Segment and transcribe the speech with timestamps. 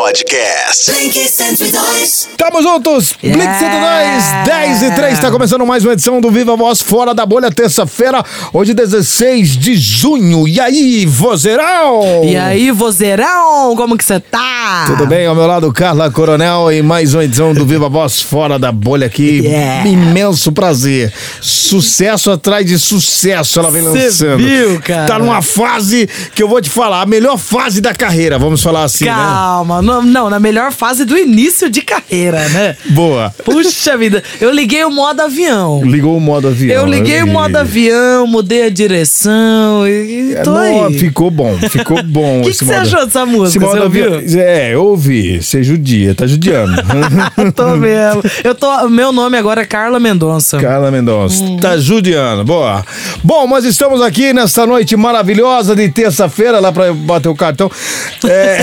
[0.00, 0.90] Podcast.
[0.92, 2.30] Blink 102.
[2.38, 3.12] Tamo juntos!
[3.22, 7.26] Blink 102, 10 e 3, tá começando mais uma edição do Viva Voz Fora da
[7.26, 10.48] Bolha, terça-feira, hoje 16 de junho.
[10.48, 12.24] E aí, vozeirão?
[12.24, 14.84] E aí, vozeirão, como que você tá?
[14.86, 15.26] Tudo bem?
[15.26, 19.06] Ao meu lado, Carla Coronel, e mais uma edição do Viva Voz Fora da Bolha
[19.06, 19.40] aqui.
[19.40, 19.86] Yeah.
[19.86, 21.12] Imenso prazer.
[21.42, 24.38] Sucesso atrás de sucesso ela vem Cê lançando.
[24.38, 25.06] viu, cara?
[25.06, 28.84] Tá numa fase que eu vou te falar, a melhor fase da carreira, vamos falar
[28.84, 29.10] assim, né?
[29.10, 32.76] Calma, não, não, na melhor fase do início de carreira, né?
[32.90, 33.34] Boa.
[33.44, 35.82] Puxa vida, eu liguei o modo avião.
[35.84, 36.76] Ligou o modo avião.
[36.76, 40.98] Eu liguei o modo avião, mudei a direção e, e É, tô não, aí.
[40.98, 42.40] ficou bom, ficou bom.
[42.40, 43.64] O que que você achou dessa música?
[43.64, 45.42] esse modo avião- É, eu ouvi.
[45.42, 46.72] Você judia, tá judiando.
[47.54, 48.22] tô mesmo.
[48.44, 50.58] Eu tô, meu nome agora é Carla Mendonça.
[50.58, 51.56] Carla Mendonça, Hum.
[51.58, 52.44] tá judiando.
[52.44, 52.84] Boa.
[53.24, 57.70] Bom, nós estamos aqui nesta noite maravilhosa de terça-feira, lá pra bater o cartão.
[58.24, 58.58] É,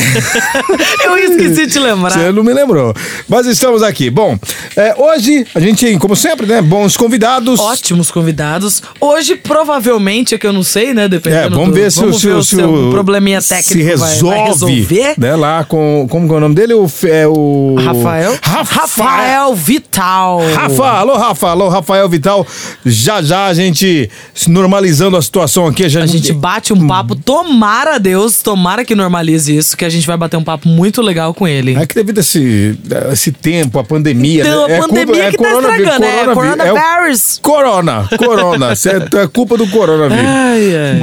[1.05, 2.11] Eu esqueci de te lembrar.
[2.11, 2.93] você não me lembrou.
[3.27, 4.09] Mas estamos aqui.
[4.09, 4.37] Bom,
[4.75, 7.59] é, hoje a gente, como sempre, né, bons convidados.
[7.59, 8.81] Ótimos convidados.
[8.99, 11.07] Hoje, provavelmente, é que eu não sei, né?
[11.07, 13.41] Dependendo É, vamos do- ver se, vamos o- se, ver o- se seu o probleminha
[13.41, 15.13] técnico se vai- resolve, vai, resolver.
[15.17, 16.73] né, lá com como é o nome dele?
[16.73, 18.37] O, é o Rafael?
[18.41, 20.39] Rafael Vital.
[20.53, 22.45] Rafa, alô Rafa, alô Rafael Vital.
[22.85, 24.09] Já já a gente
[24.47, 28.95] normalizando a situação aqui, a gente, A gente bate um papo, tomara Deus, tomara que
[28.95, 31.75] normalize isso, que a gente vai bater um papo muito legal com ele.
[31.75, 32.77] É que devido a esse,
[33.09, 34.41] a esse tempo, a pandemia.
[34.41, 34.73] Então, né?
[34.73, 37.37] a é pandemia culpa, é que tá coronavírus, estragando, é coronavírus, coronavírus.
[37.37, 38.75] o corona, corona.
[38.75, 40.25] Cê- é culpa do coronavírus.
[40.25, 40.99] Ai, ai.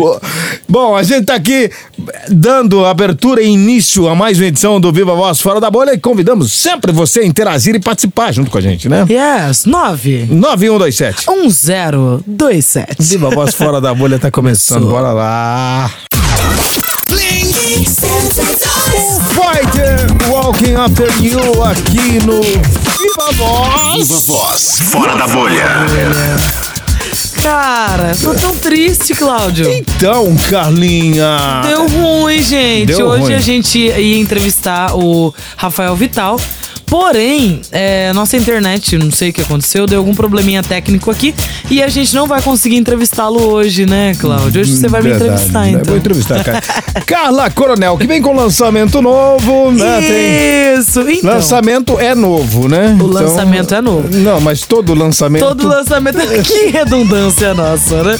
[0.68, 1.70] Bo- Bom, a gente tá aqui
[2.28, 5.98] dando abertura e início a mais uma edição do Viva Voz Fora da Bolha e
[5.98, 9.06] convidamos sempre você a interagir e participar junto com a gente, né?
[9.08, 11.26] Yes, 9 9127.
[11.30, 12.96] 1027.
[13.00, 14.88] Viva Voz Fora da Bolha tá começando.
[14.88, 15.90] Bora lá.
[17.08, 19.14] Blink 102.
[19.34, 24.08] Fighter Walking After You aqui no Viva Voz.
[24.08, 25.86] Viva Voz Fora da Bolha.
[27.44, 29.70] Cara, tô tão triste, Cláudio.
[29.70, 31.60] Então, Carlinha.
[31.66, 32.86] Deu ruim, gente.
[32.86, 33.34] Deu Hoje ruim.
[33.34, 36.40] a gente ia entrevistar o Rafael Vital.
[36.94, 41.34] Porém, é, nossa internet, não sei o que aconteceu, deu algum probleminha técnico aqui
[41.68, 44.60] e a gente não vai conseguir entrevistá-lo hoje, né, Cláudio?
[44.60, 45.70] Hoje você vai me Verdade, entrevistar, né?
[45.70, 45.84] então.
[45.86, 46.60] Vou entrevistar, cara.
[47.04, 50.00] Carla Coronel, que vem com lançamento novo, né?
[50.02, 50.78] Tem...
[50.78, 51.34] Isso, então.
[51.34, 52.96] Lançamento é novo, né?
[53.00, 54.08] O lançamento é novo.
[54.16, 55.42] Não, mas todo lançamento.
[55.42, 56.18] Todo lançamento.
[56.46, 58.16] que redundância nossa, né?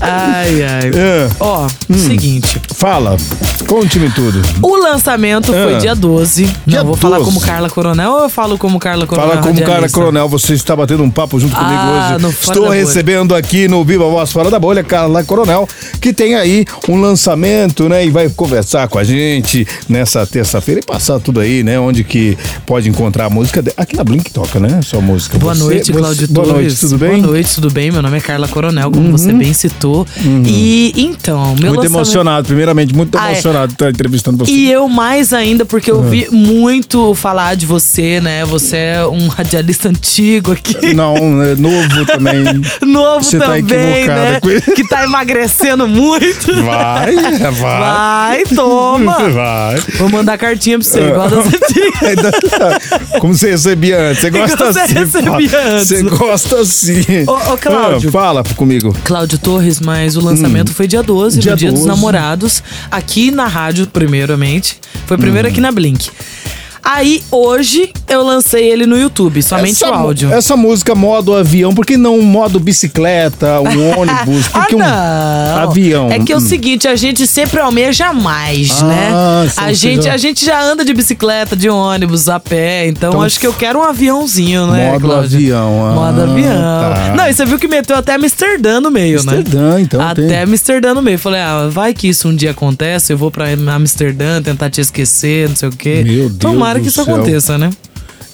[0.00, 0.90] Ai, ai.
[0.94, 1.28] É.
[1.38, 2.60] Ó, seguinte.
[2.74, 3.18] Fala,
[3.66, 4.40] conte-me tudo.
[4.62, 5.78] O lançamento foi Ah.
[5.78, 6.44] dia 12.
[6.66, 7.30] Dia não, vou falar 12.
[7.30, 9.30] como Carla Coronel ou eu falo como Carla Coronel?
[9.30, 9.98] Fala como radialista?
[9.98, 12.26] coronel, você está batendo um papo junto comigo Ah, hoje.
[12.40, 15.68] Estou recebendo aqui no Viva Voz Fora da Bolha, Carla Coronel,
[16.00, 18.04] que tem aí um lançamento, né?
[18.06, 21.78] E vai conversar com a gente nessa terça-feira e passar tudo aí, né?
[21.78, 22.36] Onde que
[22.66, 23.62] pode encontrar a música.
[23.62, 24.80] de- Aqui na Blink toca, né?
[24.82, 25.38] Sua música.
[25.38, 26.62] Boa Você- noite, Cláudio Boa Torres.
[26.62, 27.10] noite, tudo bem?
[27.10, 27.20] Uhum.
[27.20, 27.90] Boa noite, tudo bem?
[27.90, 30.06] Meu nome é Carla Coronel, como você bem citou.
[30.46, 31.86] E então, meu Muito lançamento...
[31.94, 33.32] emocionado, primeiramente, muito Ah, é.
[33.32, 34.50] emocionado de estar entrevistando você.
[34.52, 37.79] E eu mais ainda, porque eu ouvi muito falar de você,
[38.20, 38.44] né?
[38.44, 40.94] Você é um radialista antigo aqui.
[40.94, 42.40] Não, é novo também.
[42.86, 43.60] Novo Você tá também,
[44.02, 44.40] equivocada né?
[44.40, 44.72] com.
[44.74, 46.54] Que tá emagrecendo muito.
[46.64, 47.50] Vai, vai.
[47.80, 49.18] Vai, toma.
[49.30, 49.80] Vai.
[49.98, 50.90] Vou mandar cartinha pra É.
[50.90, 52.02] você, igual das antigas.
[52.02, 54.20] Ainda- Como você recebia antes?
[54.22, 54.94] Você gosta você assim?
[54.94, 55.70] recebia fala.
[55.74, 55.86] antes.
[55.88, 57.02] Você gosta assim.
[57.26, 58.08] Ô, ô, Cláudio.
[58.08, 58.94] Ah, fala comigo.
[59.04, 61.40] Cláudio Torres, mas o lançamento foi dia 12, Hum.
[61.42, 61.82] Dia no Dia 12.
[61.82, 64.78] dos Namorados, aqui na rádio, primeiramente.
[65.06, 65.50] Foi primeiro Hum.
[65.50, 66.10] aqui na Blink.
[66.82, 70.32] Aí, hoje, eu lancei ele no YouTube, somente o mu- áudio.
[70.32, 74.48] essa música modo avião, por que não um modo bicicleta, um ônibus?
[74.48, 75.62] Por que um ah, não.
[75.70, 76.10] avião?
[76.10, 76.40] É que é o Hum.
[76.40, 79.10] seguinte, a gente sempre almeja mais, Ah, né?
[79.56, 83.22] A gente, já- a gente já anda de bicicleta, de ônibus, a pé, então, Então,
[83.22, 85.36] acho que eu quero um aviãozinho, né, Modo Cláudio?
[85.38, 86.52] avião, ah, Modo avião.
[86.62, 87.14] tá.
[87.16, 89.34] Não, e você viu que meteu até Amsterdã no meio, né?
[89.38, 90.38] Amsterdã, então Até tem.
[90.42, 91.18] Amsterdã no meio.
[91.18, 95.48] Falei, ah, vai que isso um dia acontece, eu vou pra Amsterdã tentar te esquecer,
[95.48, 96.02] não sei o quê.
[96.04, 97.14] Meu Deus Tomara do que isso céu.
[97.14, 97.70] aconteça, né?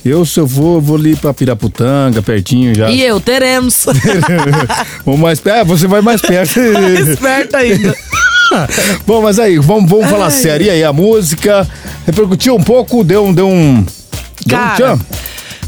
[0.04, 2.88] Eu, se eu vou, eu vou ali pra Piraputanga, pertinho já.
[2.88, 3.86] E eu, teremos.
[5.04, 5.58] Vou mais perto.
[5.58, 6.60] Ah, você vai mais perto.
[7.10, 7.92] Esperta ainda.
[9.04, 10.66] Bom, mas aí, vamos, vamos falar sério.
[10.66, 11.68] E aí, a música
[12.06, 13.34] repercutiu um pouco, deu um.
[13.34, 13.84] Deu um
[14.46, 15.00] deu um tchan.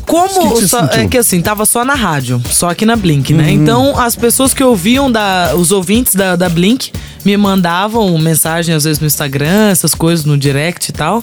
[0.09, 3.45] Como só- é que assim, tava só na rádio, só aqui na Blink, né?
[3.45, 3.51] Uhum.
[3.51, 5.53] Então, as pessoas que ouviam da.
[5.55, 6.91] Os ouvintes da, da Blink
[7.25, 11.23] me mandavam mensagem, às vezes, no Instagram, essas coisas, no direct e tal.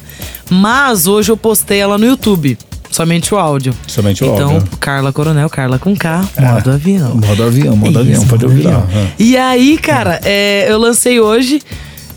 [0.49, 2.57] Mas hoje eu postei ela no YouTube.
[2.91, 3.73] Somente o áudio.
[3.87, 4.69] Somente o então, áudio.
[4.79, 7.15] Carla Coronel, Carla com K, modo avião.
[7.15, 8.77] Modo avião, modo avião, Isso, pode modo ouvir lá.
[8.83, 9.03] avião.
[9.09, 9.11] Ah.
[9.19, 11.61] E aí, cara, é, eu lancei hoje.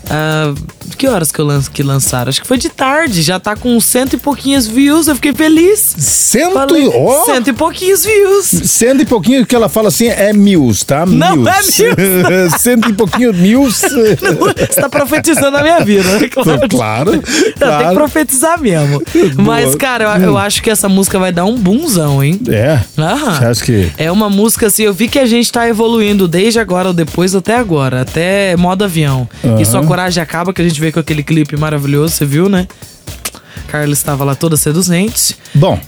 [0.09, 0.53] ah,
[0.97, 2.29] Que horas que eu lan que lançaram?
[2.29, 3.21] Acho que foi de tarde.
[3.21, 5.07] Já tá com cento e pouquinhos views.
[5.07, 5.95] Eu fiquei feliz.
[5.97, 8.45] Cento, Falei, e- ó, cento e pouquinhos views.
[8.45, 11.05] cento e pouquinho que ela fala assim é mils, tá?
[11.05, 11.79] Não Mils.
[11.79, 13.81] é cento e pouquinho mils.
[13.81, 16.27] Você tá profetizando a minha vida, né?
[16.29, 16.69] Claro.
[16.69, 17.95] claro, Não, Tem que claro.
[17.95, 19.01] profetizar mesmo.
[19.37, 22.39] Mas, cara, eu, eu acho que essa música vai dar um boomzão, hein?
[22.49, 22.79] É.
[22.97, 23.35] Aham.
[23.39, 23.91] Você acha que.
[23.97, 27.33] É uma música assim, eu vi que a gente tá evoluindo desde agora ou depois
[27.35, 29.27] até agora, até modo avião.
[29.59, 32.67] E sua coragem acaba, que a gente veio com aquele clipe maravilhoso, você viu, né?
[33.67, 35.37] Carla estava lá toda seduzente.
[35.53, 35.79] Bom,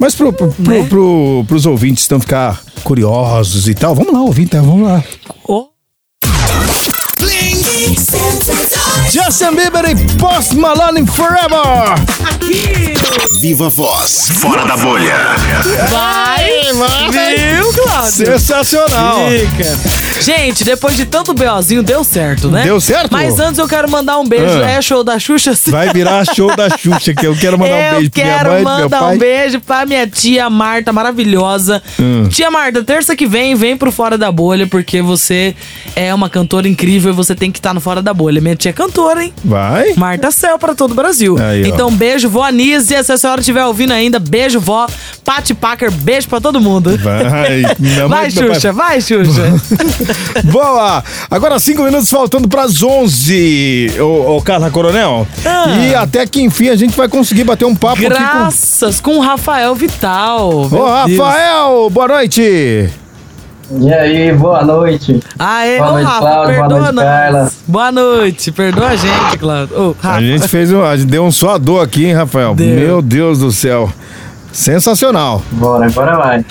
[0.00, 0.86] mas pro, pro, pro, Né?
[0.88, 5.04] pro- pros ouvintes não ficar curiosos e tal, vamos lá, ouvinte, vamos lá.
[5.44, 5.66] Oh,
[7.20, 9.12] Bling 102.
[9.12, 11.94] Justin Bieber e Post Malone Forever!
[13.40, 15.16] Viva Voz, fora da bolha.
[15.90, 16.48] vai!
[16.72, 17.87] Viu, Cláudio?
[18.08, 19.18] Sensacional!
[19.30, 20.20] Fica.
[20.22, 22.62] Gente, depois de tanto BOzinho, deu certo, né?
[22.64, 23.10] Deu certo?
[23.12, 24.62] Mas antes eu quero mandar um beijo.
[24.62, 24.70] Ah.
[24.70, 25.52] É show da Xuxa?
[25.68, 28.50] Vai virar show da Xuxa, que eu quero mandar um eu beijo pra minha quero
[28.50, 29.14] mãe, pro meu mandar pai.
[29.14, 31.82] um beijo pra minha tia Marta, maravilhosa.
[31.98, 32.28] Hum.
[32.28, 35.54] Tia Marta, terça que vem, vem pro Fora da Bolha, porque você
[35.94, 38.40] é uma cantora incrível e você tem que estar no Fora da Bolha.
[38.40, 39.32] Minha tia é cantora, hein?
[39.44, 39.94] Vai?
[39.96, 41.36] Marta Céu pra todo o Brasil.
[41.38, 43.02] Aí, então, beijo, vó Anísia.
[43.02, 44.86] Se a senhora estiver ouvindo ainda, beijo, vó.
[45.24, 46.98] Pati Packer, beijo pra todo mundo.
[46.98, 47.62] Vai.
[47.98, 48.30] Minha mãe Vai.
[48.30, 49.42] Xuxa, vai, Xuxa.
[50.44, 51.02] Boa!
[51.30, 55.26] Agora cinco minutos faltando pras 11, ô, ô Carla Coronel.
[55.44, 55.66] Ah.
[55.80, 59.20] E até que enfim a gente vai conseguir bater um papo aqui Graças com o
[59.20, 60.68] Rafael Vital.
[60.68, 60.76] com...
[60.76, 61.18] Ô, Deus.
[61.18, 62.90] Rafael, boa noite!
[63.70, 65.20] E aí, boa noite.
[65.38, 66.56] Aê, Boa ô noite, Rafa, Cláudio.
[66.56, 67.04] Boa noite, nós.
[67.04, 67.52] Carla.
[67.66, 69.96] Boa noite, perdoa a gente, Cláudio.
[70.00, 70.16] Rafa.
[70.16, 72.54] A gente fez um, a gente deu um suador aqui, hein, Rafael?
[72.54, 72.66] Deu.
[72.66, 73.92] Meu Deus do céu.
[74.52, 75.42] Sensacional.
[75.52, 76.44] Bora, agora vai.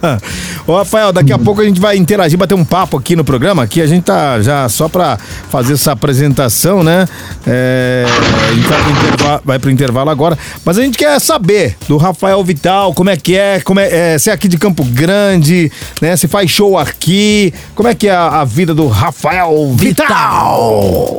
[0.66, 3.62] Ô, Rafael, daqui a pouco a gente vai interagir, bater um papo aqui no programa.
[3.62, 7.06] Aqui a gente tá já só pra fazer essa apresentação, né?
[7.46, 8.04] É,
[8.48, 10.38] a gente vai pro, intervalo, vai pro intervalo agora.
[10.64, 14.18] Mas a gente quer saber do Rafael Vital, como é que é, como é, é
[14.18, 16.16] se é aqui de Campo Grande, né?
[16.16, 17.52] Se faz show aqui.
[17.74, 21.18] Como é que é a, a vida do Rafael Vital?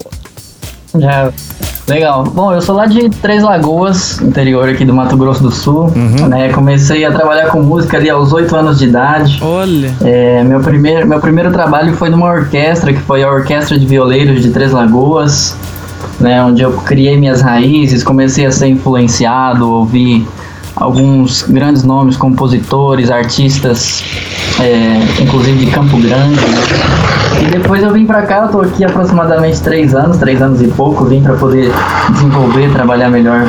[0.98, 1.32] Já.
[1.92, 2.24] Legal.
[2.24, 5.92] Bom, eu sou lá de Três Lagoas, interior aqui do Mato Grosso do Sul.
[6.30, 9.40] Né, comecei a trabalhar com música ali aos 8 anos de idade.
[9.42, 9.94] Olha.
[10.02, 14.42] É, meu, primeiro, meu primeiro trabalho foi numa orquestra, que foi a Orquestra de Violeiros
[14.42, 15.58] de Três Lagoas,
[16.18, 20.26] né, onde eu criei minhas raízes, comecei a ser influenciado, ouvi
[20.76, 24.04] alguns grandes nomes, compositores, artistas,
[24.60, 26.36] é, inclusive de Campo Grande.
[26.36, 27.42] né.
[27.42, 30.68] E depois eu vim pra cá, eu tô aqui aproximadamente três anos, três anos e
[30.68, 31.72] pouco, vim para poder
[32.12, 33.46] desenvolver, trabalhar melhor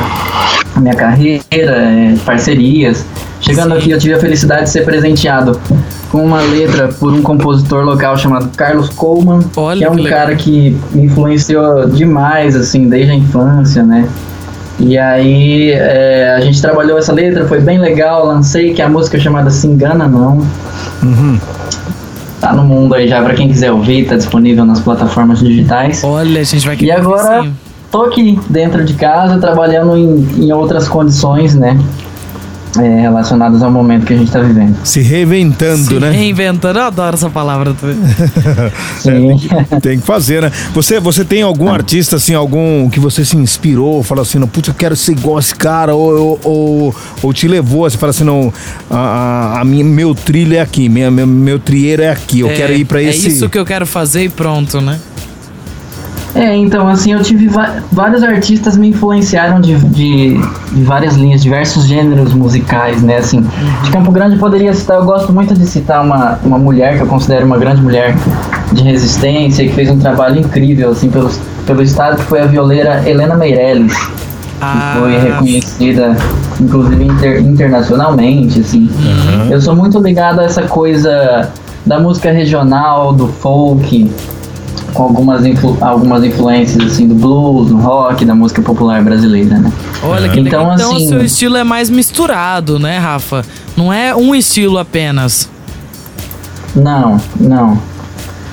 [0.75, 3.05] a minha carreira, é, parcerias.
[3.39, 5.59] Chegando aqui, eu tive a felicidade de ser presenteado
[6.09, 10.03] com uma letra por um compositor local chamado Carlos Coleman, Olha que é que um
[10.03, 10.19] legal.
[10.19, 14.07] cara que me influenciou demais, assim, desde a infância, né?
[14.79, 18.89] E aí é, a gente trabalhou essa letra, foi bem legal, lancei que é a
[18.89, 20.45] música chamada Se Engana Não.
[22.41, 26.03] Tá no mundo aí já pra quem quiser ouvir, tá disponível nas plataformas digitais.
[26.03, 27.55] Olha, a gente vai E querer agora ouvir sim.
[27.91, 31.79] tô aqui dentro de casa trabalhando em, em outras condições, né?
[32.79, 34.75] É, relacionadas ao momento que a gente tá vivendo.
[34.83, 36.09] Se reinventando, Se né?
[36.09, 37.97] reinventando, eu adoro essa palavra também.
[38.99, 39.39] Sim.
[39.81, 40.51] Tem que fazer, né?
[40.73, 44.69] Você, você tem algum artista, assim, algum que você se inspirou, falou assim, não, putz,
[44.69, 48.23] eu quero ser igual esse cara, ou, ou, ou, ou te levou, você fala assim,
[48.23, 48.51] não,
[48.89, 52.49] a, a, a minha, meu trilho é aqui, minha, meu, meu trieiro é aqui, eu
[52.49, 53.27] É, quero ir pra esse...
[53.27, 54.99] É isso que eu quero fazer e pronto, né?
[56.35, 57.47] É, então, assim, eu tive
[57.91, 60.35] vários artistas me influenciaram de, de,
[60.71, 63.17] de várias linhas, diversos gêneros musicais, né?
[63.17, 63.45] Assim,
[63.83, 67.07] de Campo Grande poderia citar, eu gosto muito de citar uma, uma mulher que eu
[67.07, 68.15] considero uma grande mulher
[68.71, 71.29] de resistência, que fez um trabalho incrível, assim, pelo,
[71.67, 73.93] pelo estado, que foi a violeira Helena Meirelles.
[74.59, 76.15] Ah, que foi reconhecida,
[76.59, 78.89] inclusive inter- internacionalmente, assim.
[79.51, 81.49] Eu sou muito ligado a essa coisa
[81.85, 84.09] da música regional, do folk,
[84.93, 89.71] com algumas, influ- algumas influências, assim, do blues, do rock, da música popular brasileira, né?
[90.03, 90.73] Olha que Então, legal.
[90.75, 93.43] Então assim- o seu estilo é mais misturado, né, Rafa?
[93.75, 95.49] Não é um estilo apenas.
[96.75, 97.77] Não, não.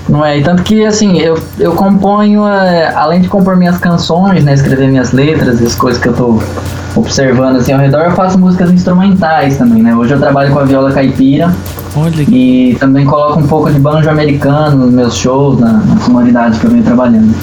[0.09, 4.43] Não é, e tanto que assim, eu, eu componho, é, além de compor minhas canções,
[4.43, 6.43] né, escrever minhas letras e as coisas que eu tô
[6.97, 9.95] observando assim ao redor, eu faço músicas instrumentais também, né?
[9.95, 11.55] Hoje eu trabalho com a viola caipira
[11.97, 16.59] Olha e também coloco um pouco de banjo americano nos meus shows, na, na sonoridade
[16.59, 17.35] que eu venho trabalhando.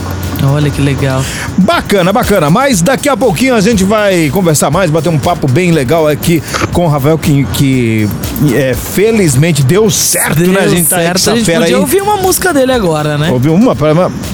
[0.43, 1.23] Olha que legal.
[1.57, 2.49] Bacana, bacana.
[2.49, 6.41] Mas daqui a pouquinho a gente vai conversar mais, bater um papo bem legal aqui
[6.71, 8.07] com o Rafael, que, que
[8.53, 10.61] é, felizmente deu certo, Deu né?
[10.61, 11.29] A gente tá certo.
[11.29, 11.81] a gente fera podia aí.
[11.81, 13.31] ouvir uma música dele agora, né?
[13.31, 13.75] Ouviu uma?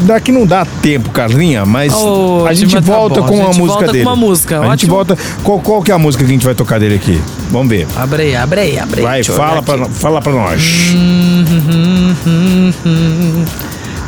[0.02, 3.58] Daqui não dá tempo, Carlinha, mas Ô, a gente tá volta bom, com a gente
[3.58, 4.06] música volta com dele.
[4.06, 5.18] uma música, A gente volta.
[5.44, 7.22] Qual, qual que é a música que a gente vai tocar dele aqui?
[7.50, 7.88] Vamos ver.
[7.96, 9.06] Abre aí, abre aí, abre aí.
[9.06, 10.62] Vai, fala pra, fala pra nós.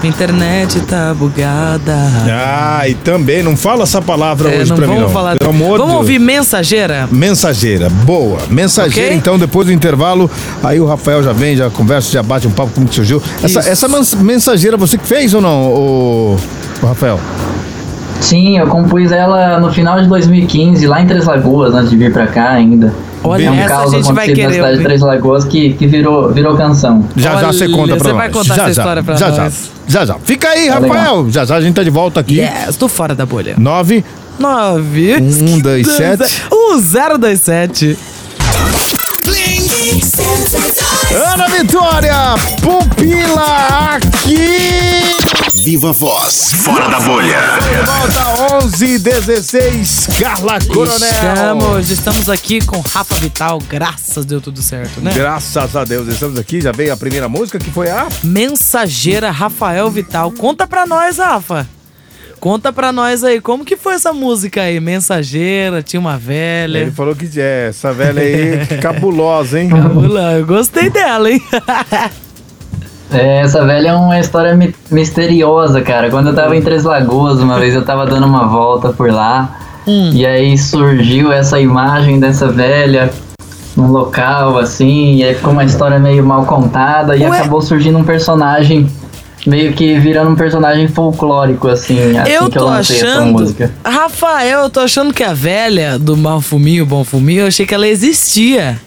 [0.02, 1.96] Minha internet tá bugada.
[2.30, 5.14] Ah, e também não fala essa palavra É, hoje não pra mim, vamos não.
[5.14, 5.36] falar.
[5.38, 7.08] Pelo amor Vamos ouvir Mensageira?
[7.12, 8.40] Mensageira, boa.
[8.50, 9.18] Mensageira, Ok?
[9.18, 10.30] então, depois do intervalo,
[10.64, 13.22] aí o Rafael já vem, já conversa, já bate um papo como que surgiu.
[13.42, 13.70] Essa, Isso.
[13.70, 16.38] essa mens- mensageira você que fez ou não, o,
[16.82, 17.20] o Rafael?
[18.22, 22.12] Sim, eu compus ela no final de 2015, lá em Três Lagoas, antes de vir
[22.12, 22.94] pra cá ainda.
[23.24, 24.84] Olha, é um essa a caos gente vai acontecido na querer cidade de.
[24.84, 27.04] Três Lagoas que, que virou, virou canção.
[27.16, 28.18] Já já você Olha, conta pra você nós.
[28.18, 29.72] vai contar já, essa já, história pra já, nós.
[29.88, 30.16] Já, já, já.
[30.24, 31.30] Fica aí, Tá Rafael.
[31.30, 32.40] Já já a gente tá de volta aqui.
[32.40, 33.56] Yes, tô fora da bolha.
[33.58, 34.04] Nove.
[34.38, 36.42] 9 Um, dois, sete.
[36.52, 37.98] 1027
[41.32, 42.16] Ana Vitória,
[42.60, 45.16] pupila aqui.
[45.64, 47.38] Viva Voz, fora da bolha.
[47.86, 50.96] Volta 11 16 Carla Coronel.
[50.96, 55.14] Estamos, estamos aqui com Rafa Vital, graças deu tudo certo, né?
[55.14, 56.62] Graças a Deus, estamos aqui.
[56.62, 58.08] Já veio a primeira música que foi a.
[58.24, 60.32] Mensageira Rafael Vital.
[60.32, 61.68] Conta pra nós, Rafa.
[62.46, 64.80] Conta pra nós aí, como que foi essa música aí?
[64.80, 66.78] Mensageira, tinha uma velha.
[66.78, 69.68] Ele falou que é essa velha aí, que cabulosa, hein?
[69.70, 71.42] Cabula, Eu gostei dela, hein?
[73.12, 76.12] É, essa velha é uma história mi- misteriosa, cara.
[76.12, 79.58] Quando eu tava em Três Lagoas, uma vez eu tava dando uma volta por lá,
[79.88, 80.12] Hum.
[80.14, 83.12] e aí surgiu essa imagem dessa velha
[83.76, 87.40] num local, assim, e aí ficou uma história meio mal contada, e Ué?
[87.40, 88.88] acabou surgindo um personagem,
[89.46, 93.32] meio que virando um personagem folclórico, assim, assim eu que eu essa achando.
[93.34, 93.72] música.
[93.84, 97.74] Rafael, eu tô achando que a velha do Mal Fuminho, Bom Fuminho, eu achei que
[97.74, 98.80] ela existia.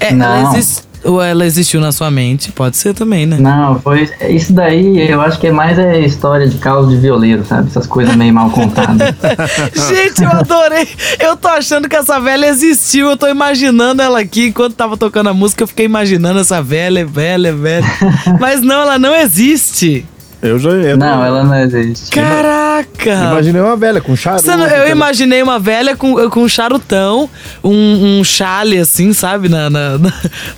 [0.00, 0.52] É, ela Não.
[0.54, 0.85] existe.
[1.06, 2.52] Ou ela existiu na sua mente?
[2.52, 3.38] Pode ser também, né?
[3.38, 4.10] Não, foi.
[4.28, 7.68] Isso daí eu acho que é mais é história de caos de violeiro, sabe?
[7.68, 9.14] Essas coisas meio mal contadas.
[9.88, 10.88] Gente, eu adorei.
[11.18, 13.08] Eu tô achando que essa velha existiu.
[13.10, 14.48] Eu tô imaginando ela aqui.
[14.48, 17.86] Enquanto tava tocando a música, eu fiquei imaginando essa velha, velha, velha.
[18.40, 20.04] Mas não, ela não existe.
[20.42, 20.70] Eu já.
[20.70, 22.10] Eu Não, ela não existe.
[22.10, 23.10] Caraca!
[23.32, 24.46] Imaginei uma velha com charuto.
[24.46, 27.28] Não- eu imaginei uma velha com, com um charutão,
[27.64, 29.48] um, um chale assim, sabe?
[29.48, 29.98] Na, na,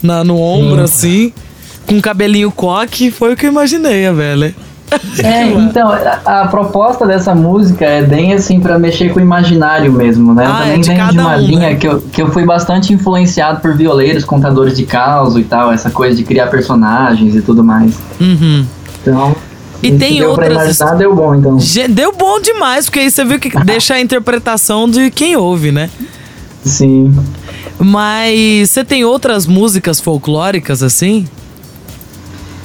[0.02, 1.32] na- no ombro, assim.
[1.86, 3.10] Com um cabelinho coque.
[3.10, 4.54] Foi o que eu imaginei, a velha.
[5.22, 9.92] É, então, a, a proposta dessa música é bem assim pra mexer com o imaginário
[9.92, 10.44] mesmo, né?
[10.46, 11.74] Eu Ah, é também de venho de uma um, linha né?
[11.76, 15.90] que, eu, que eu fui bastante influenciado por violeiros, contadores de caos e tal, essa
[15.90, 17.98] coisa de criar personagens e tudo mais.
[18.20, 18.64] Uhum.
[19.02, 19.36] Então,
[19.82, 21.58] E tem deu pra outras- imaginar, deu bom, então.
[21.90, 25.88] Deu bom demais, porque aí você viu que deixa a interpretação de quem ouve, né?
[26.64, 27.16] Sim.
[27.78, 31.26] Mas você tem outras músicas folclóricas assim?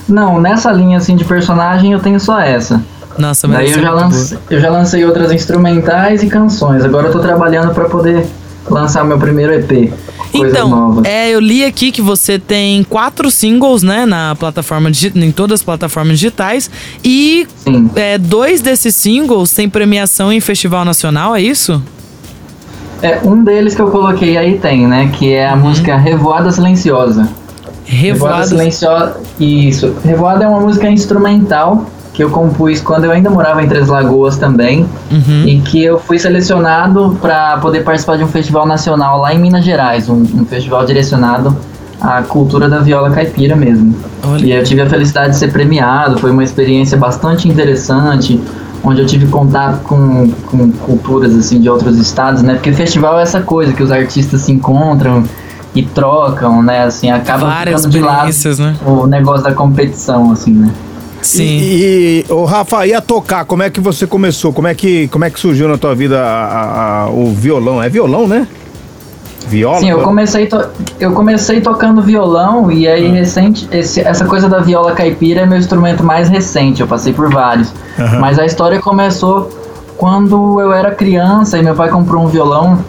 [0.10, 2.82] Não, nessa linha assim de personagem eu tenho só essa.
[3.17, 4.10] Nossa, mas Daí eu é já,
[4.50, 6.84] eu já lancei outras instrumentais e canções.
[6.84, 8.25] Agora eu tô trabalhando pra poder
[8.70, 9.91] lançar meu primeiro EP.
[10.32, 11.05] Coisas Então, novas.
[11.05, 15.63] é, eu li aqui que você tem quatro singles, né, na plataforma em todas as
[15.63, 16.72] plataformas digitais
[17.03, 17.48] e
[17.96, 21.82] é, dois desses singles têm premiação em festival nacional, é isso?
[23.01, 25.12] É, um deles que eu coloquei aí tem, né?
[25.13, 27.27] Que é a música Revoada Silenciosa.
[27.86, 28.48] Revoada.
[28.48, 29.17] Silenciosa.
[29.38, 29.93] Isso.
[30.05, 34.38] Revoada é uma música instrumental que eu compus quando eu ainda morava em Três Lagoas
[34.38, 34.86] também.
[35.12, 35.48] Uhum.
[35.48, 39.65] E que eu fui selecionado para poder participar de um festival nacional lá em Minas
[39.65, 40.08] Gerais.
[40.08, 41.58] Um, um festival direcionado
[42.00, 43.96] à cultura da viola caipira mesmo.
[44.27, 44.46] Olha.
[44.46, 46.20] E eu tive a felicidade de ser premiado.
[46.20, 48.39] Foi uma experiência bastante interessante.
[48.84, 52.55] Onde eu tive contato com, com culturas assim de outros estados, né?
[52.55, 55.24] Porque festival é essa coisa que os artistas se encontram
[55.74, 56.84] e trocam, né?
[56.84, 58.29] Assim, acaba Várias ficando de lado
[58.60, 58.75] né?
[58.86, 60.70] o negócio da competição, assim, né?
[61.24, 61.44] Sim.
[61.44, 64.53] E, e o Rafa, ia tocar, como é que você começou?
[64.53, 67.82] Como é que, como é que surgiu na tua vida a- a- a- o violão?
[67.82, 68.48] É violão, né?
[69.48, 69.80] Viola?
[69.80, 73.13] Sim, eu comecei, to- eu comecei tocando violão e aí Ah.
[73.13, 77.30] recente, esse- essa coisa da viola caipira é meu instrumento mais recente, eu passei por
[77.30, 77.74] vários.
[78.22, 79.50] Mas a história começou
[79.98, 82.80] quando eu era criança e meu pai comprou um violão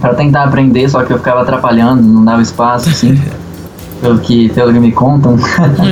[0.00, 3.18] para tentar aprender, só que eu ficava atrapalhando, não dava espaço, assim.
[4.00, 5.36] pelo, que, pelo que me contam.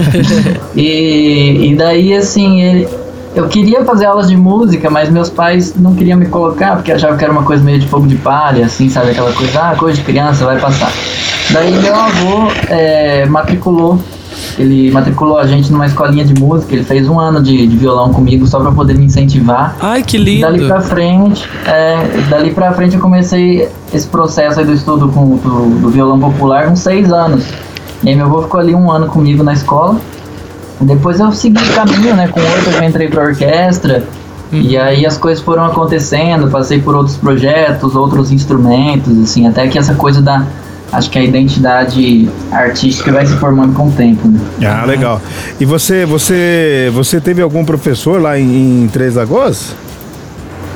[0.75, 2.89] e, e daí, assim, ele,
[3.35, 7.17] eu queria fazer aulas de música, mas meus pais não queriam me colocar, porque achavam
[7.17, 9.11] que era uma coisa meio de fogo de palha, assim, sabe?
[9.11, 10.93] Aquela coisa, ah, coisa de criança, vai passar.
[11.51, 13.99] Daí meu avô é, matriculou
[14.59, 18.13] ele matriculou a gente numa escolinha de música, ele fez um ano de, de violão
[18.13, 19.77] comigo só pra poder me incentivar.
[19.81, 20.69] Ai, que E Dali lindo.
[20.69, 21.97] pra frente, é,
[22.29, 26.67] dali pra frente eu comecei esse processo aí do estudo com, do, do violão popular
[26.69, 27.45] com seis anos.
[28.05, 29.99] E aí meu avô ficou ali um ano comigo na escola.
[30.81, 32.29] Depois eu segui o caminho, né?
[32.29, 34.05] Com oito eu já entrei pra orquestra.
[34.53, 39.79] E aí as coisas foram acontecendo, passei por outros projetos, outros instrumentos, assim, até que
[39.79, 40.45] essa coisa da.
[40.93, 44.39] Acho que a identidade artística vai se formando com o tempo, né?
[44.65, 45.21] Ah, legal.
[45.59, 49.75] E você, você, você teve algum professor lá em, em Três Lagoas?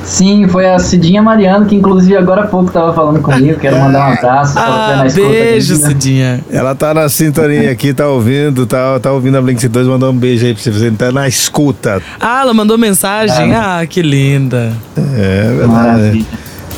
[0.03, 4.09] Sim, foi a Cidinha Mariano, que inclusive agora há pouco tava falando comigo, quero mandar
[4.09, 5.87] um abraço, Ah, na escuta beijo, aqui, né?
[5.89, 6.39] Cidinha.
[6.49, 10.17] Ela tá na sintonia aqui, tá ouvindo, tá, tá ouvindo a Blink 2, mandou um
[10.17, 12.01] beijo aí pra você, você tá na escuta.
[12.19, 13.53] Ah, ela mandou mensagem.
[13.53, 14.73] Ah, que linda.
[14.97, 15.67] É verdade.
[15.67, 16.25] Maravilha.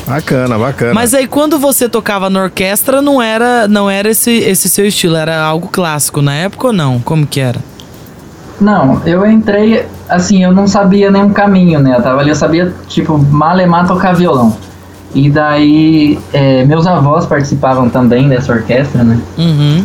[0.06, 0.94] Bacana, bacana.
[0.94, 5.16] Mas aí quando você tocava na orquestra, não era, não era esse, esse seu estilo,
[5.16, 7.00] era algo clássico na época ou não?
[7.00, 7.60] Como que era?
[8.62, 11.96] Não, eu entrei, assim, eu não sabia nenhum caminho, né?
[11.96, 14.56] Eu tava ali, eu sabia, tipo, malemar tocar violão.
[15.14, 19.18] E daí, é, meus avós participavam também dessa orquestra, né?
[19.36, 19.84] Uhum.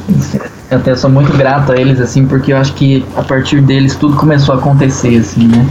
[0.70, 3.96] Eu até sou muito grato a eles, assim, porque eu acho que a partir deles
[3.96, 5.66] tudo começou a acontecer, assim, né?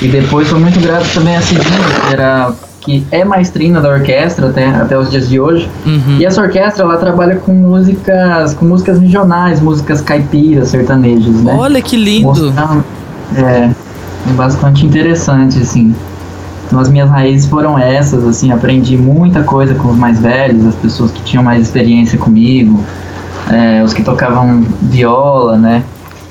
[0.00, 1.78] E depois sou muito grato também a Cidinha,
[2.08, 5.70] que era que é maestrina da orquestra até, até os dias de hoje.
[5.86, 6.18] Uhum.
[6.18, 11.54] E essa orquestra, ela trabalha com músicas, com músicas regionais, músicas caipiras, sertanejas, né?
[11.56, 12.52] Olha que lindo.
[13.36, 13.70] É,
[14.28, 15.94] é bastante interessante, assim.
[16.66, 20.74] Então as minhas raízes foram essas, assim, aprendi muita coisa com os mais velhos, as
[20.74, 22.82] pessoas que tinham mais experiência comigo,
[23.50, 25.84] é, os que tocavam viola, né?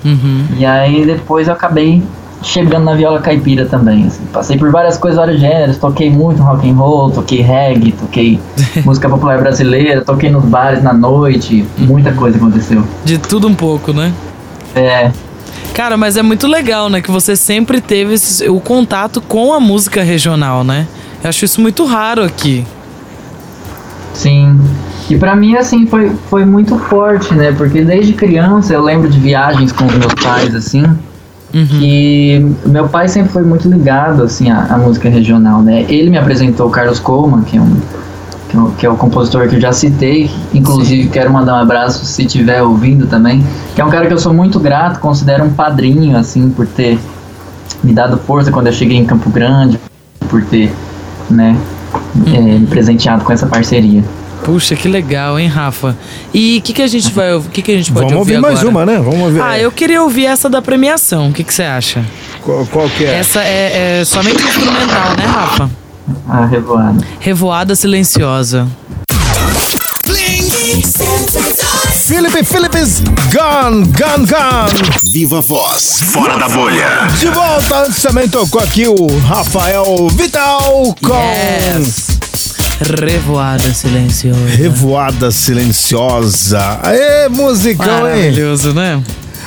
[0.03, 0.45] Uhum.
[0.57, 2.03] E aí depois eu acabei
[2.43, 4.23] chegando na viola caipira também, assim.
[4.33, 8.39] Passei por várias coisas, vários gêneros, toquei muito rock and roll, toquei reggae, toquei
[8.85, 12.83] música popular brasileira, toquei nos bares na noite, muita coisa aconteceu.
[13.05, 14.11] De tudo um pouco, né?
[14.75, 15.11] É,
[15.73, 17.01] Cara, mas é muito legal, né?
[17.01, 20.85] Que você sempre teve esse- o contato com a música regional, né?
[21.23, 22.65] Eu acho isso muito raro aqui.
[24.13, 24.59] Sim.
[25.09, 27.51] E pra mim, assim, foi, foi muito forte, né?
[27.53, 30.83] Porque desde criança eu lembro de viagens com os meus pais, assim,
[31.53, 31.65] Uhum.
[31.67, 35.85] que meu pai sempre foi muito ligado, assim, à, à música regional, né?
[35.89, 37.75] Ele me apresentou o Carlos Coleman, que é um
[38.49, 41.61] que é o- que é o compositor que eu já citei, inclusive quero mandar um
[41.61, 43.41] abraço se estiver ouvindo também,
[43.73, 46.99] que é um cara que eu sou muito grato, considero um padrinho, assim, por ter
[47.81, 49.79] me dado força quando eu cheguei em Campo Grande,
[50.29, 50.69] por ter,
[51.29, 51.55] né,
[52.33, 54.03] é, me presenteado com essa parceria.
[54.43, 55.95] Puxa, que legal, hein, Rafa?
[56.33, 57.47] E o que, que a gente vai ouvir?
[57.47, 58.69] O que, que a gente pode Vamos ouvir mais agora?
[58.69, 58.97] uma, né?
[58.97, 59.41] Vamos ouvir.
[59.41, 61.29] Ah, eu queria ouvir essa da premiação.
[61.29, 62.03] O que, que você acha?
[62.43, 63.19] Qual, qual que é?
[63.19, 65.69] Essa é, é somente instrumental, né, Rafa?
[66.27, 67.05] A revoada.
[67.19, 68.67] Revoada silenciosa.
[70.07, 71.61] Blink 102.
[72.07, 72.99] Felipe Philips
[73.31, 74.89] Gun, Gun, Gun.
[75.03, 77.07] Viva Voz, fora da bolha.
[77.17, 82.10] De volta, antes também tocou aqui o Rafael Vital com Yes.
[82.81, 84.45] Revoada silenciosa.
[84.47, 86.79] Revoada Silenciosa.
[86.81, 88.15] Aê, musicão, hein?
[88.15, 89.01] Maravilhoso, né?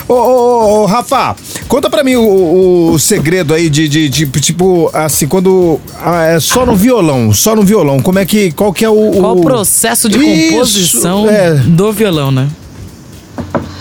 [0.07, 1.35] Ô, ô, ô, ô, Rafa,
[1.67, 6.39] conta pra mim o, o segredo aí de, de, de, tipo, assim, quando ah, é
[6.41, 9.11] só no violão, só no violão, como é que, qual que é o...
[9.13, 11.55] Qual o processo de Isso, composição é.
[11.55, 12.49] do violão, né?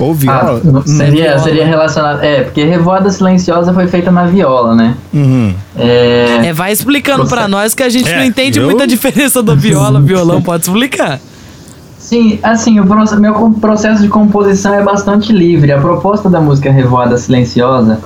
[0.04, 0.84] Ou Ah, viola?
[0.86, 1.40] seria, viola.
[1.40, 2.22] seria relacionado.
[2.24, 4.96] É, porque Revoada Silenciosa foi feita na viola, né?
[5.14, 5.54] Uhum.
[5.78, 9.42] É, É, vai explicando pra nós que a gente É, não entende eu- muita diferença
[9.42, 11.20] do viola, violão, pode explicar.
[11.98, 15.72] Sim, assim, o meu processo de composição é bastante livre.
[15.72, 18.00] A proposta da música Revoada Silenciosa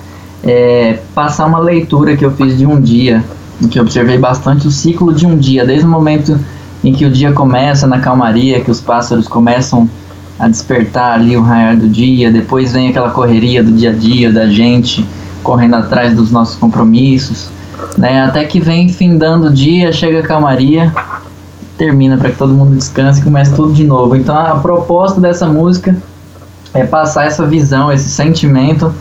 [0.44, 3.24] é passar uma leitura que eu fiz de um dia,
[3.62, 6.40] em que eu observei bastante o ciclo de um dia, desde o momento
[6.84, 9.90] em que o dia começa na calmaria, que os pássaros começam
[10.40, 14.32] a despertar ali o raiar do dia, depois vem aquela correria do dia a dia
[14.32, 15.06] da gente
[15.42, 17.50] correndo atrás dos nossos compromissos,
[17.98, 18.24] né?
[18.24, 20.94] Até que vem findando o dia, chega a calmaria,
[21.78, 24.16] termina para que todo mundo descanse e comece tudo de novo.
[24.16, 25.96] Então a proposta dessa música
[26.74, 28.94] é passar essa visão, esse sentimento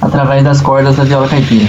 [0.00, 1.68] através das cordas da viola caipira.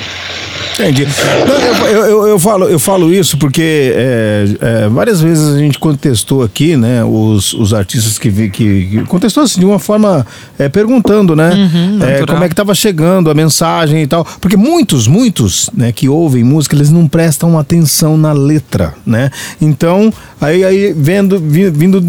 [0.73, 1.07] Entendi.
[1.47, 5.77] Não, eu, eu, eu, falo, eu falo isso porque é, é, várias vezes a gente
[5.77, 10.25] contestou aqui, né, os, os artistas que, vi- que, que contestou assim, de uma forma
[10.57, 14.55] é, perguntando, né, Uhum, é, como é que estava chegando a mensagem e tal, porque
[14.57, 19.29] muitos, muitos, né, que ouvem música, eles não prestam atenção na letra, né,
[19.61, 22.01] então aí, aí vendo, vi- vindo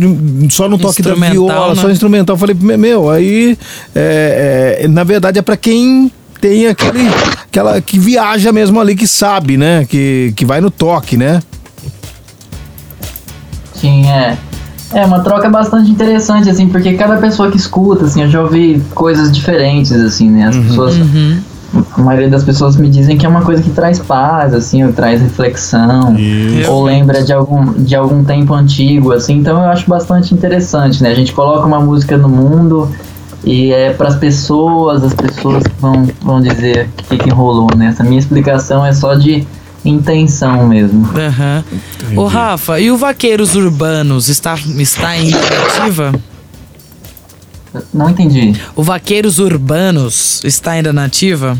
[0.51, 1.81] só no toque da viola, né?
[1.83, 3.59] só instrumental, eu falei, meu, aí
[3.95, 7.09] é, é, na verdade é para quem tem aquele
[7.53, 9.85] aquela que viaja mesmo ali que sabe, né?
[9.85, 11.43] Que, que vai no toque, né?
[13.75, 14.39] Sim, é.
[14.95, 18.83] É uma troca bastante interessante, assim, porque cada pessoa que escuta, assim, eu já ouvi
[18.95, 20.49] coisas diferentes, assim, né?
[20.49, 20.97] As pessoas.
[21.97, 24.93] A maioria das pessoas me dizem que é uma coisa que traz paz, assim, ou
[24.93, 26.71] traz reflexão, Isso.
[26.71, 31.11] ou lembra de algum, de algum tempo antigo, assim, então eu acho bastante interessante, né?
[31.11, 32.91] A gente coloca uma música no mundo
[33.45, 37.69] e é para as pessoas, as pessoas que vão, vão dizer o que, que rolou,
[37.77, 37.87] né?
[37.87, 39.47] Essa minha explicação é só de
[39.85, 41.09] intenção mesmo.
[41.17, 41.65] Aham.
[42.17, 46.13] Ô, Rafa, e o Vaqueiros Urbanos está, está em ativa?
[47.93, 48.55] Não entendi.
[48.77, 51.59] O Vaqueiros Urbanos está ainda na ativa?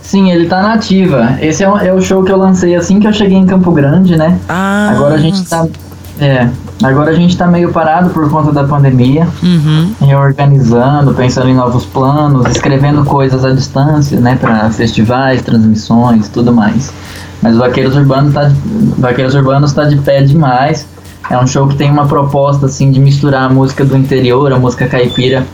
[0.00, 1.38] Sim, ele tá na ativa.
[1.40, 3.70] Esse é o, é o show que eu lancei assim que eu cheguei em Campo
[3.70, 4.38] Grande, né?
[4.48, 4.90] Ah.
[4.90, 5.66] Agora a gente tá.
[6.18, 6.48] É,
[6.82, 9.92] agora a gente tá meio parado por conta da pandemia, Uhum.
[10.00, 16.92] reorganizando, pensando em novos planos, escrevendo coisas à distância, né, para festivais, transmissões, tudo mais.
[17.42, 18.52] Mas o Vaqueiros Urbanos tá,
[18.98, 20.86] Vaqueiros Urbanos tá de pé demais.
[21.30, 24.58] É um show que tem uma proposta assim de misturar a música do interior, a
[24.58, 25.44] música caipira,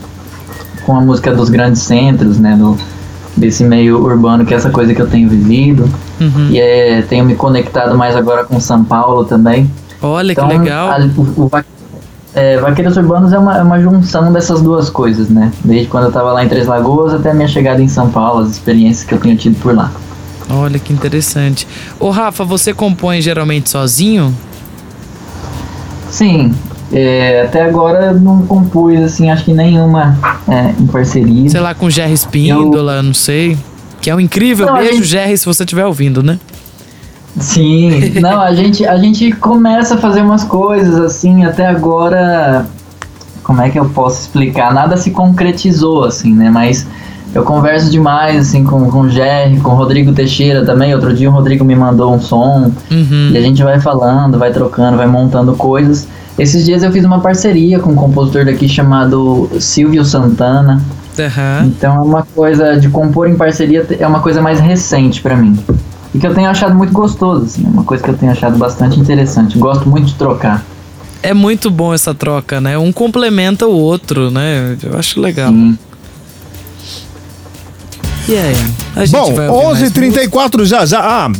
[0.85, 2.77] com a música dos grandes centros, né, do,
[3.35, 5.89] desse meio urbano, que é essa coisa que eu tenho vivido.
[6.19, 6.49] Uhum.
[6.51, 9.69] E é, tenho me conectado mais agora com São Paulo também.
[10.01, 10.89] Olha Então, que legal.
[10.91, 11.51] a- o, o
[12.35, 15.51] é, Vaqueiros Urbanos é uma, é uma junção dessas duas coisas, né?
[15.63, 18.43] Desde quando eu tava lá em Três Lagoas até a minha chegada em São Paulo,
[18.43, 19.91] as experiências que eu tenho tido por lá.
[20.49, 21.67] Olha que interessante.
[21.99, 24.33] Ô, Rafa, você compõe geralmente sozinho?
[26.09, 26.53] Sim,
[26.91, 31.49] é, até agora eu não compus, assim, acho que nenhuma é, em parceria.
[31.49, 33.57] Sei lá, com Jerry Espíndola, não sei.
[34.01, 36.39] Que é um incrível Não, beijo, gente- Jerry, se você estiver ouvindo, né?
[37.37, 42.65] Sim, não, a gente, a gente começa a fazer umas coisas assim, até agora,
[43.43, 44.73] como é que eu posso explicar?
[44.73, 46.49] Nada se concretizou, assim, né?
[46.49, 46.87] Mas
[47.33, 50.93] eu converso demais, assim, com, com o Jerry, com o Rodrigo Teixeira também.
[50.95, 53.29] Outro dia o Rodrigo me mandou um som Uhum.
[53.31, 56.07] e a gente vai falando, vai trocando, vai montando coisas.
[56.39, 60.81] Esses dias eu fiz uma parceria com um compositor daqui chamado Silvio Santana.
[61.19, 61.65] Aham.
[61.65, 65.59] Então é uma coisa de compor em parceria é uma coisa mais recente pra mim.
[66.13, 68.99] E que eu tenho achado muito gostoso, assim, uma coisa que eu tenho achado bastante
[68.99, 69.57] interessante.
[69.57, 70.63] Gosto muito de trocar.
[71.21, 72.77] É muito bom essa troca, né?
[72.77, 74.77] Um complementa o outro, né?
[74.81, 75.49] Eu acho legal.
[75.51, 75.77] Sim.
[78.27, 78.55] E aí?
[78.95, 80.99] A gente Bom, vai ouvir mais 11h34 já já.
[81.01, 81.31] Ah,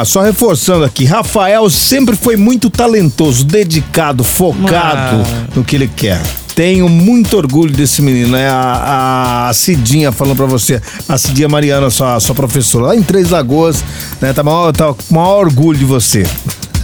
[0.00, 1.04] ah, só reforçando aqui.
[1.04, 5.46] Rafael sempre foi muito talentoso, dedicado, focado Ah.
[5.54, 6.20] no que ele quer.
[6.54, 8.48] Tenho muito orgulho desse menino, né?
[8.48, 13.30] A, a Cidinha falando pra você, a Cidinha Mariana, sua, sua professora, lá em Três
[13.30, 13.84] Lagoas,
[14.20, 14.32] né?
[14.32, 16.24] Tá maior, tá maior orgulho de você.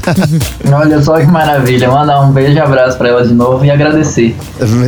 [0.73, 1.89] Olha só que maravilha.
[1.89, 4.37] Mandar um beijo e abraço pra ela de novo e agradecer.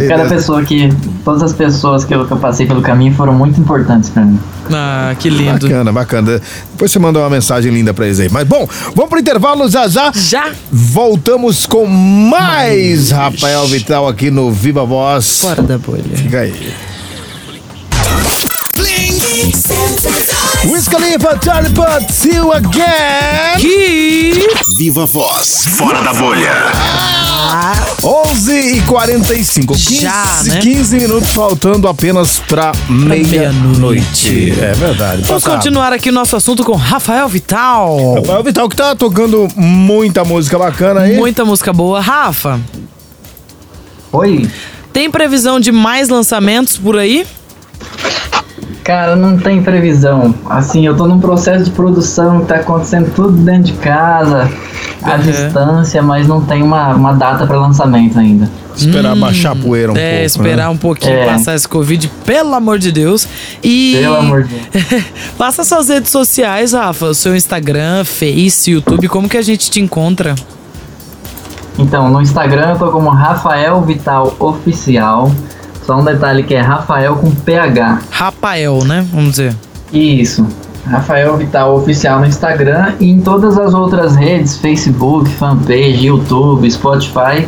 [0.09, 0.93] Cada pessoa que.
[1.25, 4.39] Todas as pessoas que eu, que eu passei pelo caminho foram muito importantes pra mim.
[4.73, 5.69] Ah, que lindo.
[5.69, 6.41] Bacana, bacana.
[6.73, 8.29] Depois você manda uma mensagem linda pra eles aí.
[8.29, 10.11] Mas bom, vamos pro intervalo já já.
[10.15, 10.51] Já?
[10.71, 15.41] Voltamos com mais Rafael Vital aqui no Viva Voz.
[15.41, 16.03] Fora da bolha.
[16.15, 16.75] Fica aí.
[18.77, 20.32] Bling.
[20.65, 23.59] Wiz Khalifa, Charlie Puth, see you again.
[23.59, 24.33] Que...
[24.77, 25.65] Viva Voz.
[25.77, 26.53] Fora da bolha.
[28.05, 30.61] 11 e 45 15, Já, né?
[30.61, 33.29] 15 minutos faltando apenas pra meia-noite.
[34.31, 34.61] meia-noite.
[34.61, 35.23] é verdade.
[35.23, 38.15] Vamos continuar aqui o nosso assunto com Rafael Vital.
[38.17, 41.17] Rafael Vital que tá tocando muita música bacana aí.
[41.17, 42.01] Muita música boa.
[42.01, 42.61] Rafa,
[44.13, 44.49] Oi?
[44.93, 47.27] tem previsão de mais lançamentos por aí?
[48.85, 50.35] Cara, não tem previsão.
[50.51, 54.51] Assim, eu tô num processo de produção tá acontecendo tudo dentro de casa,
[55.03, 55.19] à Uhum.
[55.21, 58.51] distância, mas não tem uma, uma data pra lançamento ainda.
[58.75, 60.25] Esperar baixar a poeira um é, pouco.
[60.27, 60.69] esperar né?
[60.69, 61.27] um pouquinho É.
[61.27, 63.29] passar esse Covid, pelo amor de Deus.
[63.63, 63.99] E.
[64.01, 65.05] Pelo amor de Deus.
[65.39, 67.07] Passa suas redes sociais, Rafa.
[67.07, 70.35] O seu Instagram, Face, YouTube, como que a gente te encontra?
[71.79, 75.31] Então, no Instagram eu tô como Rafael Vital Oficial.
[75.87, 78.01] Só um detalhe que é Rafael com PH.
[78.11, 79.07] Rafael, né?
[79.13, 79.55] Vamos dizer.
[79.93, 80.47] Isso.
[80.87, 87.47] Rafael Vital Oficial no Instagram e em todas as outras redes, Facebook, fanpage, YouTube, Spotify,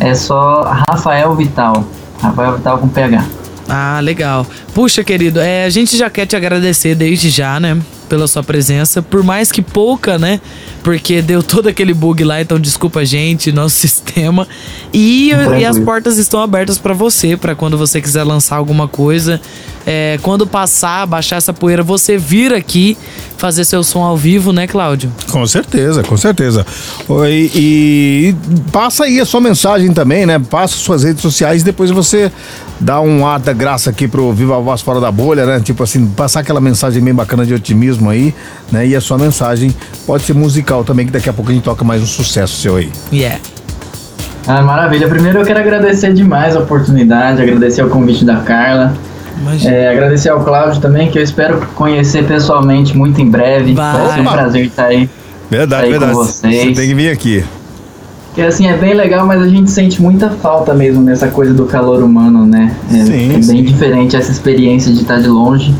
[0.00, 1.84] é só Rafael Vital.
[2.20, 3.24] Rafael Vital com PH.
[3.68, 4.46] Ah, legal.
[4.74, 7.78] Puxa, querido, é, a gente já quer te agradecer desde já, né?
[8.08, 10.38] Pela sua presença, por mais que pouca, né?
[10.82, 14.46] Porque deu todo aquele bug lá, então desculpa a gente, nosso sistema.
[14.92, 15.60] E, Tranquilo.
[15.60, 19.40] e as portas estão abertas pra você, pra quando você quiser lançar alguma coisa.
[19.86, 22.96] É, quando passar, baixar essa poeira, você vir aqui
[23.44, 25.12] fazer seu som ao vivo, né, Cláudio?
[25.30, 26.64] Com certeza, com certeza.
[27.06, 28.34] Oi, E,
[28.72, 30.38] passa aí a sua mensagem também, né?
[30.38, 32.32] Passa suas redes sociais e depois você
[32.80, 35.60] dá um ar da graça aqui pro Viva Voz Fora da Bolha, né?
[35.60, 38.34] Tipo assim, passar aquela mensagem bem bacana de otimismo aí,
[38.72, 38.86] né?
[38.86, 39.74] E a sua mensagem
[40.06, 42.76] pode ser musical também, que daqui a pouco a gente toca mais um sucesso seu
[42.76, 42.90] aí.
[43.12, 43.40] Yeah.
[44.46, 45.06] Ah, maravilha.
[45.06, 48.94] Primeiro eu quero agradecer demais a oportunidade, agradecer o convite da Carla.
[49.64, 53.74] É, agradecer ao Cláudio também, que eu espero conhecer pessoalmente muito em breve.
[53.74, 53.92] Vai.
[54.00, 55.08] Vai ser um prazer estar aí.
[55.50, 56.14] Verdade, Aí com verdade.
[56.14, 56.56] vocês.
[56.56, 57.44] Você tem que vir aqui.
[58.26, 61.66] Porque assim, é bem legal, mas a gente sente muita falta mesmo nessa coisa do
[61.66, 62.74] calor humano, né?
[62.90, 63.62] É, Sim, é bem sim.
[63.62, 65.72] diferente essa experiência de estar de longe.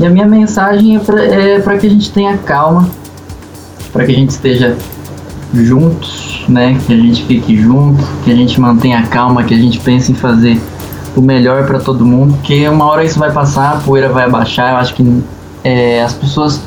[0.00, 2.88] E a minha mensagem é pra, é que a gente tenha calma,
[3.92, 4.76] pra que a gente esteja
[5.54, 6.76] juntos, né?
[6.84, 10.16] Que a gente fique junto, que a gente mantenha calma, que a gente pense em
[10.16, 10.58] fazer
[11.16, 14.72] o melhor pra todo mundo, porque uma hora isso vai passar, a poeira vai abaixar,
[14.72, 15.22] eu acho que
[15.62, 16.60] é, as pessoas,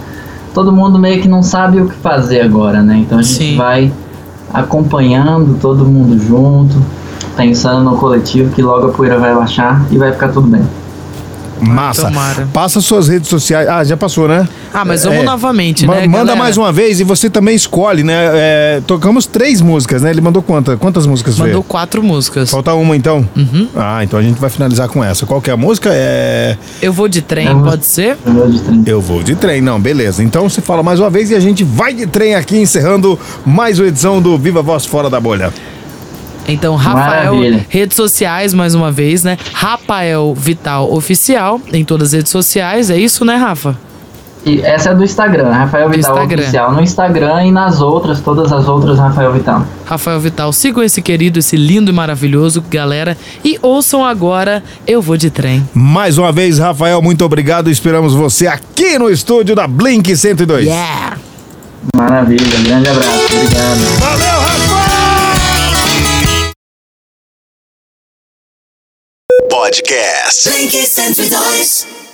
[0.54, 2.98] todo mundo meio que não sabe o que fazer agora, né?
[2.98, 3.58] Então a gente Sim.
[3.58, 3.92] vai
[4.54, 6.76] acompanhando todo mundo junto,
[7.36, 10.64] pensando no coletivo que logo a poeira vai baixar e vai ficar tudo bem.
[11.60, 12.04] Massa.
[12.04, 12.48] Tomara.
[12.54, 13.68] Passa suas redes sociais.
[13.68, 14.48] Ah, já passou, né?
[14.74, 15.24] Ah, mas vamos É.
[15.24, 16.02] novamente, Ma- né?
[16.08, 16.36] Manda galera?
[16.38, 18.14] mais uma vez e você também escolhe, né?
[18.34, 20.10] É, tocamos três músicas, né?
[20.12, 20.78] Ele mandou quantas?
[20.80, 21.64] Quantas músicas Mandou veio?
[21.64, 22.50] quatro músicas.
[22.52, 23.28] Falta uma então?
[23.76, 25.26] Ah, então a gente vai finalizar com essa.
[25.26, 25.90] Qual que é a música?
[25.94, 26.58] É.
[26.82, 28.18] Eu vou de trem, Eu vou- pode ser?
[28.26, 28.84] Eu vou de trem.
[28.86, 30.24] Eu vou de trem, não, beleza.
[30.24, 33.80] Então você fala mais uma vez e a gente vai de trem aqui, encerrando mais
[33.80, 35.52] uma edição do Viva Voz Fora da Bolha.
[36.48, 37.66] Então, Rafael, Maravilha.
[37.70, 39.38] redes sociais, mais uma vez, né?
[39.54, 43.78] Rafael Vital Oficial, em todas as redes sociais, é isso, né, Rafa?
[44.46, 46.42] E essa é do Instagram, Rafael Vital Instagram.
[46.42, 46.72] Oficial.
[46.72, 49.66] No Instagram e nas outras, todas as outras, Rafael Vital.
[49.86, 53.18] Rafael Vital, sigam esse querido, esse lindo e maravilhoso, galera.
[53.44, 55.68] E ouçam agora Eu Vou de Trem.
[55.74, 57.70] Mais uma vez, Rafael, muito obrigado.
[57.70, 60.66] Esperamos você aqui no estúdio da Blink 102.
[60.66, 61.18] Yeah!
[61.94, 64.00] Maravilha, grande abraço, obrigado.
[64.00, 64.88] Valeu, Rafa!
[69.68, 70.48] Podcast.
[70.48, 72.07] Blink 102.